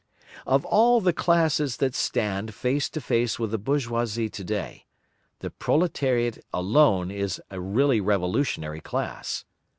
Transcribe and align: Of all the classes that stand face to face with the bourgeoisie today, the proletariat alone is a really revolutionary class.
Of 0.47 0.65
all 0.65 0.99
the 0.99 1.13
classes 1.13 1.77
that 1.77 1.93
stand 1.93 2.55
face 2.55 2.89
to 2.89 2.99
face 2.99 3.37
with 3.37 3.51
the 3.51 3.59
bourgeoisie 3.59 4.29
today, 4.29 4.87
the 5.41 5.51
proletariat 5.51 6.43
alone 6.51 7.11
is 7.11 7.39
a 7.51 7.61
really 7.61 8.01
revolutionary 8.01 8.81
class. 8.81 9.45